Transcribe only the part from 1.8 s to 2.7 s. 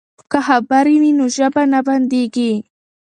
بندیږي.